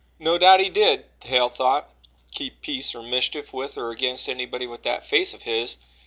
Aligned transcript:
No 0.17 0.39
doubt 0.39 0.61
he 0.61 0.69
did, 0.69 1.05
Hale 1.25 1.47
thought, 1.49 1.91
keep 2.31 2.61
peace 2.63 2.95
or 2.95 3.03
mischief 3.03 3.53
with 3.53 3.77
or 3.77 3.91
against 3.91 4.27
anybody 4.27 4.65
with 4.65 4.81
that 4.81 5.05
face 5.05 5.31
of 5.31 5.43
his. 5.43 5.77